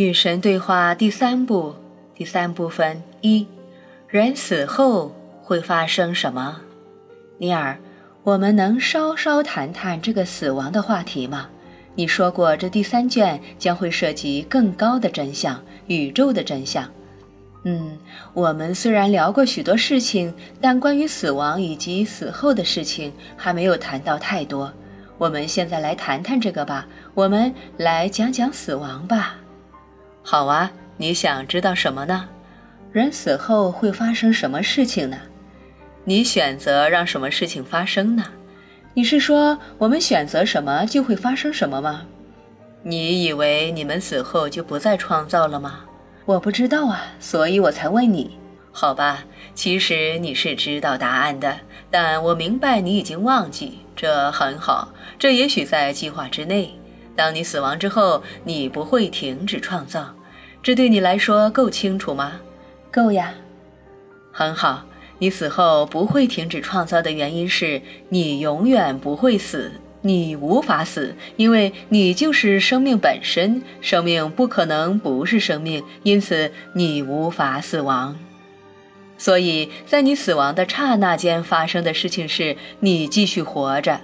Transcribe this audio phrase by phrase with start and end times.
[0.00, 1.74] 与神对话第三部
[2.14, 3.46] 第三部分一：
[4.08, 6.62] 人死后会发生什么？
[7.36, 7.78] 尼尔，
[8.22, 11.50] 我们能稍稍谈谈这个死亡的话题吗？
[11.96, 16.88] 你说过，这第三卷将会涉及更高的真相，宇宙的真相。
[17.64, 17.98] 嗯，
[18.32, 24.72] 我们虽然聊过许多事情，但关于死亡以及死后的事情还没有谈到太多。
[25.18, 29.36] 我们现在来谈谈这个吧，我们来讲讲死亡吧。
[30.22, 32.28] 好啊，你想知道什么呢？
[32.92, 35.16] 人死后会发生什么事情呢？
[36.04, 38.24] 你选择让什么事情发生呢？
[38.94, 42.02] 你是说我们选择什么就会发生什么吗？
[42.82, 45.80] 你以为你们死后就不再创造了吗？
[46.24, 48.38] 我不知道啊，所以我才问你。
[48.72, 51.58] 好吧，其实你是知道答案的，
[51.90, 56.79] 但我明白你已经忘记，这很好，这也许在计划之内。
[57.16, 60.14] 当你死亡之后，你不会停止创造，
[60.62, 62.40] 这对你来说够清楚吗？
[62.90, 63.34] 够呀。
[64.32, 64.84] 很好，
[65.18, 78.16] 你死后不会停止创造的原因是你永远不会死，你无法死，因为你就是生命本身，生命不可能不是生命，因此你无法死亡。
[79.18, 84.00] 所以在你死亡的刹那间发生的事情是你继续活着。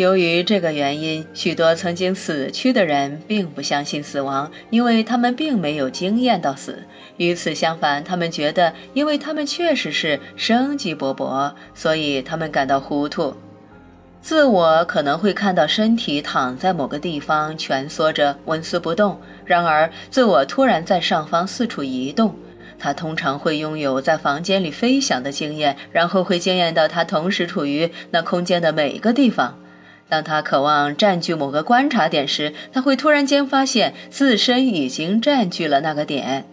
[0.00, 6.82] 由于这个原因，许多曾经死去的人并不相信死亡，因为他们并没有经验到死。
[7.18, 13.36] 与此相反，他们觉得，因为他们确实是生机勃勃，所以他们感到糊涂。
[14.22, 22.34] 自我可能会看到身体躺在某个地方蜷缩着，纹丝不动；然而，自我突然在上方四处移动。
[22.78, 29.58] 他通常会拥有在房间里飞翔的经验，然后会惊艳到他同时处于那空间的每一个地方。
[30.10, 36.44] 当他渴望占据某个观察点时，他会突然间发现自身已经占据了那个点。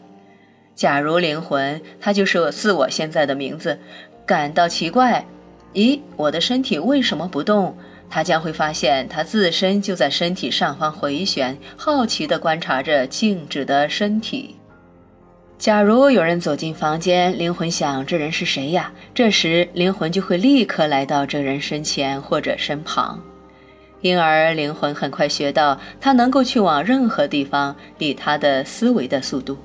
[0.76, 3.80] 假如灵魂，它就是我自我现在的名字，
[4.28, 5.26] 感到奇怪，
[5.74, 7.76] 咦，我的身体为什么不动？
[8.10, 14.56] 他将会发现他自身就在身体上方回旋，好奇地观察着静止的身体。
[15.58, 23.20] 假如有人走进房间，灵魂想：“这人是谁呀？”这时，灵魂就会立刻来到这人身前或者身旁。
[24.02, 29.58] 因而，灵魂很快学到，他能够去往任何地方，以他的思维的速度。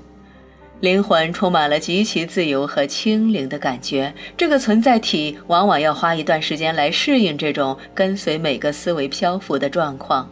[0.81, 4.13] 灵魂充满了极其自由和轻灵的感觉。
[4.37, 10.29] 这个存在体往往要花一段时间来适应这种跟随每个思维漂浮的状况。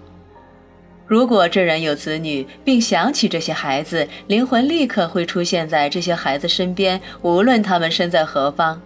[1.06, 8.80] 如果这人有子女，并想起这些孩子，灵魂立刻会出现在这些孩子身边，无论他们身在何方。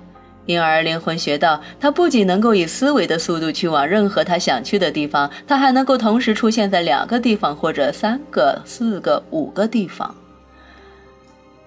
[0.46, 10.14] 因而，灵魂学到，他不仅能够以思维的速度去往任何他想去的地方，他还能够同时出现在两个地方，或者三个、四个、五个地方。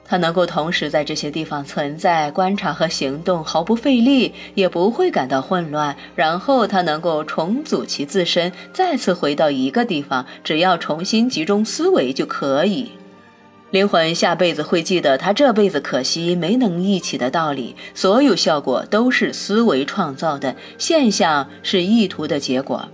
[0.10, 5.94] 他能够同时在这些地方存在、观察和行动，毫不费力，也不会感到混乱。
[6.16, 12.92] 然后他能够重组其自身，再次回到一个地方，只要重新集中思维就可以。
[13.72, 17.76] 灵魂下辈子会记得他这辈子可惜没能一起的道理。
[17.94, 22.88] 所有效果都是思维创造的，现象是意图的结果。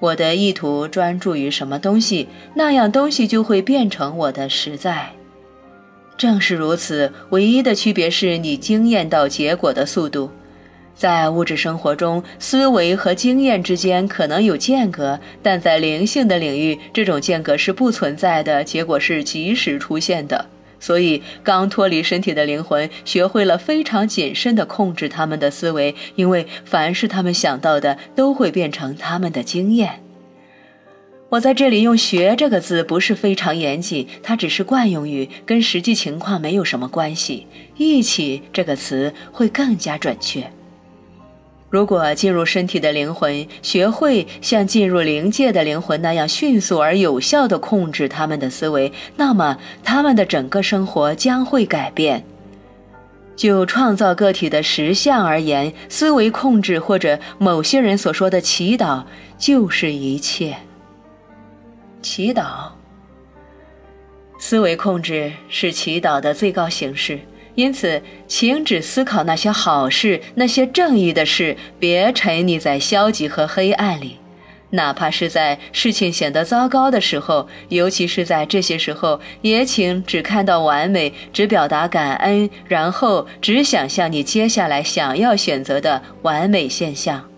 [0.00, 5.10] 我的意图专注于什么东西，那样东西就会变成我的实在。
[6.16, 10.30] 正是如此，唯一的区别是你经验到结果的速度。
[10.98, 20.46] 在物质生活中，思维和经验之间可能有间隔，但在灵性的领域，这种间隔是不存在的，结果是及时出现的。
[20.80, 30.02] 所以，刚脱离身体的灵魂学会了非常谨慎地控制他们的思维，因为凡是他们想到的，都会变成他们的经验。
[31.28, 37.46] 我在这里用“学”这个字不是非常严谨，它只是惯用语，跟实际情况没有什么关系。
[37.76, 40.50] 一起这个词会更加准确。
[41.70, 52.24] 如果进入身体的灵魂学会像进入灵界的灵魂那样迅速而有效地控制他们的思维，那么他们的整个生活将会改变。
[53.36, 59.04] 就创造个体的实相而言，思维控制或者某些人所说的祈祷
[59.38, 60.56] 就是一切。
[62.02, 62.70] 祈祷，
[64.40, 67.20] 思维控制是祈祷的最高形式。
[67.58, 74.18] 因此，请只思考那些好事，那些正义的事，别沉溺在消极和黑暗里。
[74.70, 87.28] 哪怕是在事情显得糟糕的时候，尤其是在这些时候，也请只看到完美，只表达感恩，然后只想象你接下来想要选择的完美现象。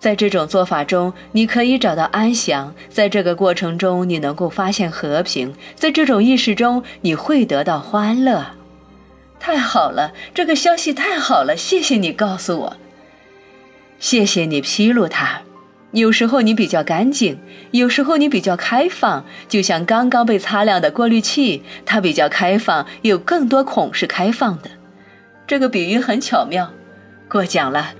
[0.00, 8.57] 在这种做法中，你可以找到安详；在这个过程中，你能够发现和平；在这种意识中，你会得到欢乐。
[9.40, 11.56] 太好了，这个消息太好了！
[11.56, 12.76] 谢谢你告诉我，
[13.98, 15.42] 谢谢你披露它。
[15.92, 17.40] 有时候你比较干净，
[17.70, 24.70] 有时候你比较开放，就像刚刚被擦亮的过滤器，它比较开放，有更多孔是开放的。
[25.46, 26.70] 这个比喻很巧妙，
[27.26, 27.94] 过奖了。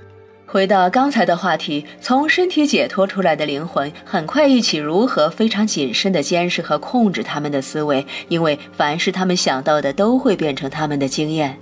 [0.50, 11.58] 回到刚才的话题，从身体解脱出来的灵魂，很快一起如何非常谨慎地监视和控制他们的思维，因为凡是他们想到的，都会变成他们的经验。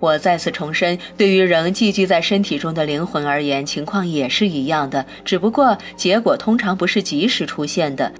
[0.00, 8.12] 我再次重申，对于仍寄居在身体中的灵魂而言，情况也是一样的，只不过结果通常不是及时出现的。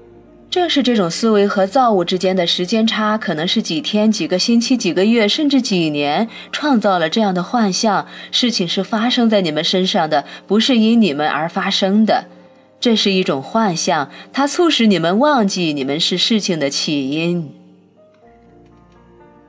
[0.51, 8.09] 正是这种思维和造物之间的时间差，可能是几天、几个星期、几个月，甚至几年，创造了这样的幻象。
[8.33, 12.25] 事情是发生在你们身上的，不是因你们而发生的。
[12.81, 17.60] 这是一种幻象，它促使你们忘记你们是事情的起因。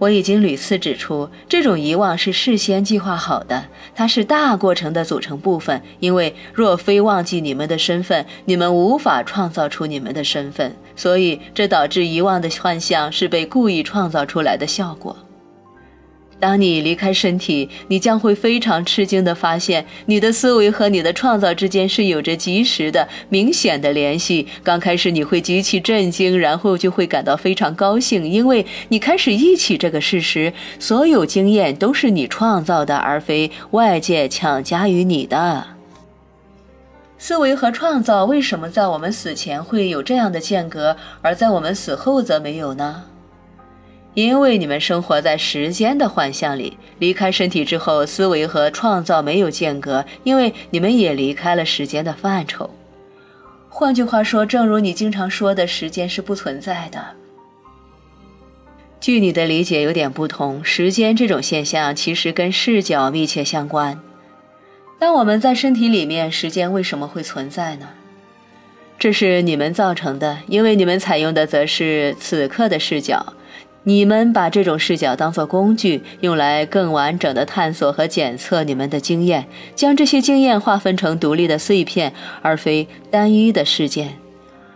[0.01, 5.79] 我已经屡次指出，这种遗忘是事先计划好的，它是大过程的组成部分。
[5.99, 15.15] 因为若非忘记你们的身份，你们无法创造出你们的身份，所以这导致遗忘的幻象是被故意创造出来的效果。
[16.41, 24.47] 当你离开身体，你将会非常吃惊地发现，你的思维和你的创造之间是有着及时的、明显的联系。
[24.63, 35.67] 刚开始你会极其震惊，然后就会感到非常高兴，因为你开始忆起这个事实：所有经验都是你创造的，而非外界强加于你的。
[37.19, 43.03] 思维和创造为什么在我们死前会有这样的间隔，而在我们死后则没有呢？
[44.13, 52.69] 因为你们生活在时间的幻象里，离开身体之后，思维和创造没有间隔，因为你们也离开了时间的范畴。
[53.69, 57.01] 换句话说，正如你经常说的，时间是不存在的。
[58.99, 63.99] 据你的理解有点不同，时间这种现象其实跟视角密切相关。
[64.99, 67.87] 当我们在身体里面，时间为什么会存在呢？
[68.99, 73.33] 这是你们造成的，因为你们采用的则是此刻的视角。
[73.83, 82.13] 你们把这种视角当作工具，用来更完整的探索和检测你们的经验，将这些经验划分成独立的碎片，
[82.43, 84.17] 而非单一的事件。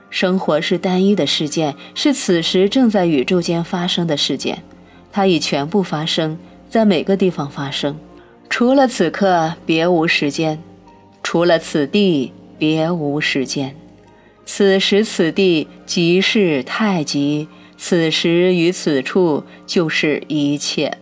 [0.10, 4.64] 生活是单一的事件，是此时正在宇宙间发生的事件，
[5.12, 6.38] 它已全部发生
[6.68, 7.96] 在每个地方发生。
[8.50, 10.58] 除了此刻，别无时间；
[11.22, 13.76] 除了此地，别无时间。
[14.46, 17.48] 此时此地，即是太极。
[17.78, 20.98] 此时与此处就是一切。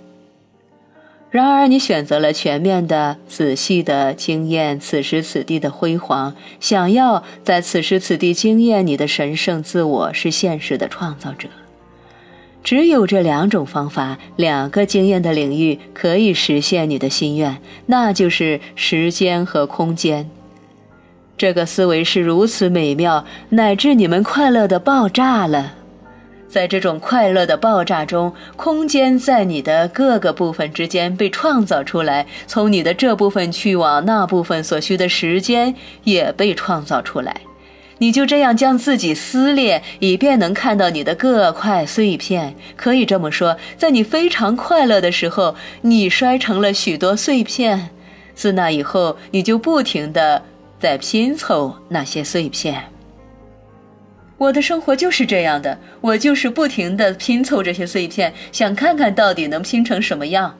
[1.31, 11.47] 然而，你选择了全面的、仔细的经验此时此地的辉煌，想要在此时此地经验你的神圣自我是现实的创造者。
[12.63, 20.29] 只有这两种方法，两个经验的领域可以实现你的心愿，那就是时间和空间。
[21.35, 25.73] 这个思维是如此美妙，乃至你们快乐的爆炸了。
[26.53, 37.35] 在这种快乐的爆炸中，空间在你的各个部分之间被创造出来，从你的这部分去往那部分所需的时间也被创造出来。
[37.97, 42.53] 你就这样将自己撕裂，以便能看到你的各块碎片。
[42.75, 47.89] 可以这么说，在你非常快乐的时候，你摔成了许多碎片。
[48.35, 50.43] 自那以后，你就不停地
[50.79, 52.92] 在拼凑那些碎片。
[54.43, 60.57] 我的生活就是这样的，我就是不停地拼凑这些碎片，想看看到底能拼成什么样。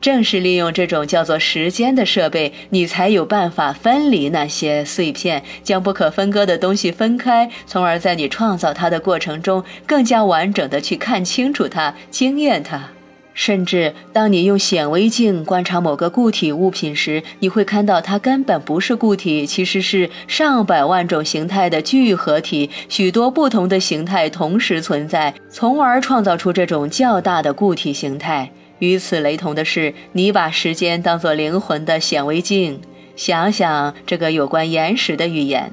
[0.00, 12.88] 正是利用这种叫做时间的设备，你才有办法分离那些碎片，将不可分割的东西分开，从而在你创造它的过程中，更加完整地去看清楚它，惊艳它。
[13.34, 28.50] 甚至当你用显微镜观察某个固体物品时，你会看到它根本不是固体，其实是上百万种形态的聚合体，许多不同的形态同时存在，从而创造出这种较大的固体形态。
[28.80, 32.80] 与此雷同的是，你把时间当作灵魂的显微镜，
[33.16, 35.72] 想想这个有关岩石的语言。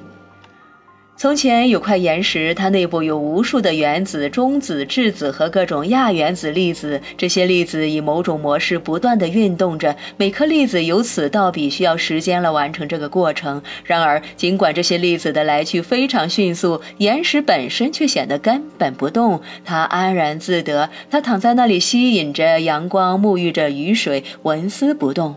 [1.22, 7.02] 从前有块岩石，它内部有无数的原子、中子、质子和各种亚原子粒子。
[7.18, 13.62] 这些粒子以某种模式不断地运动着，每颗粒子由此到彼需要时间来完成这个过程。
[13.84, 19.42] 然而，尽管这些粒子的来去非常迅速，岩石本身却显得根本不动。
[19.66, 25.36] 它安然自得，它躺在那里吸引着阳光，沐浴着雨水，纹丝不动。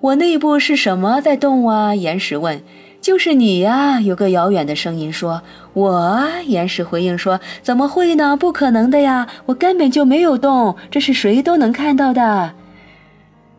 [0.00, 1.96] 我内部是什么在动啊？
[1.96, 2.62] 岩石问。
[3.04, 4.00] 就是你呀！
[4.00, 5.42] 有个遥远的声音说
[5.74, 8.34] ：“我。”岩石回应说：“怎么会呢？
[8.34, 9.26] 不可能的呀！
[9.44, 12.52] 我根本就没有动，这是谁都能看到的。”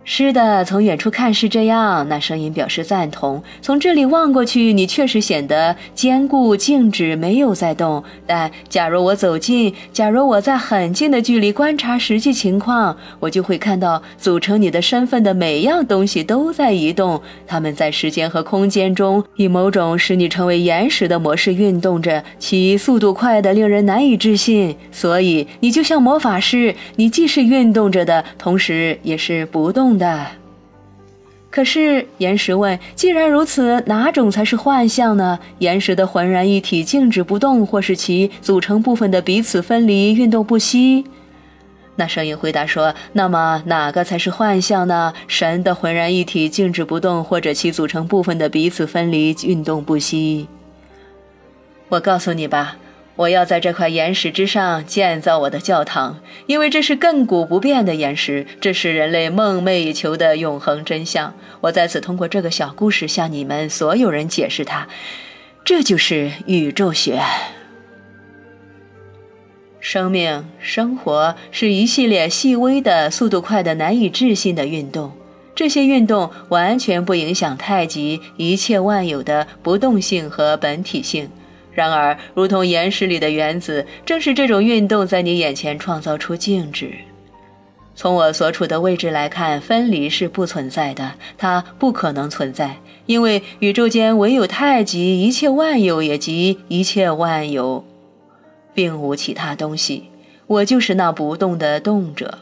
[0.08, 2.08] 是的，从远处看是这样。
[2.08, 3.42] 那声音表示赞同。
[3.60, 8.04] 从这里望过去，你确实显得坚固、静止，没有在动。
[8.28, 17.20] 但假如我走近，假如我在很近的距离观察实际情况，我就会看到组成你的身份的每样东西都在移动。
[17.48, 24.76] 它们在时间和空间中以某种使你成为岩石的模式运动着，其速度快得令人难以置信。
[24.92, 29.95] 所以，你就像魔法师，你既是运动着的，同时也是不动。
[29.98, 30.28] 的，
[31.50, 35.40] 可是岩石问：“既然如此，哪种才是幻象呢？
[35.60, 41.06] 岩石的浑然一体静止不动，或是其组成部分的彼此分离运动不息？”
[41.98, 45.14] 那声音回答说：“那么哪个才是幻象呢？
[45.28, 50.48] 神的浑然一体静止不动，或者其组成部分的彼此分离运动不息？”
[51.88, 52.78] 我告诉你吧。
[53.18, 61.34] 我要在这块岩石之上建造我的教堂，因为这是亘古不变的岩石，这是人类梦寐以求的永恒真相。
[61.62, 64.88] 我在此通过这个小故事向你们所有人解释它。
[65.64, 67.22] 这就是宇宙学。
[69.80, 75.14] 生命、生活是一系列细微的、速度快的、难以置信的运动，
[75.56, 81.30] 这些运动完全不影响太极一切万有的不动性和本体性。
[81.76, 86.92] 然而，如同岩石里的原子，正是这种运动在你眼前创造出静止。
[87.94, 97.86] 从我所处的位置来看，分离是不存在的，它不可能存在，因为宇宙间唯有太极，一切万有也即一切万有，
[98.74, 100.06] 并无其他东西。
[100.48, 102.40] 我就是那不动的动者。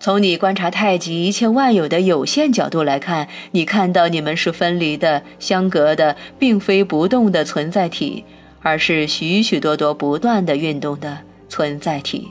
[0.00, 8.22] 从你观察太极一切万有的有限角度来看，你看到你们是分离的、相隔的，并非不动的存在体，
[8.60, 12.28] 而是许许多多不断的运动的存在体。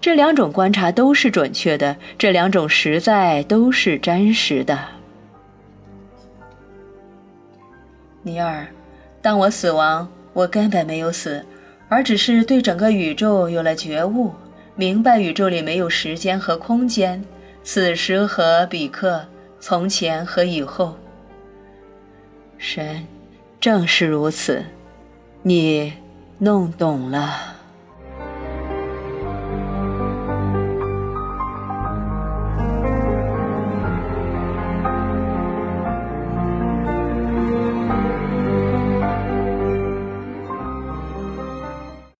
[0.00, 4.78] 这两种观察都是准确的，这两种实在都是真实的。
[8.22, 8.66] 尼尔，
[9.20, 11.44] 当我死亡，我根本没有死，
[11.88, 14.32] 而只是对整个宇宙有了觉悟。
[14.74, 17.22] 明白宇宙里没有时间和空间，
[17.62, 19.26] 此时和彼刻，
[19.60, 20.96] 从前和以后。
[22.56, 23.06] 神，
[23.60, 24.64] 正是如此，
[25.42, 25.92] 你
[26.38, 27.51] 弄懂了。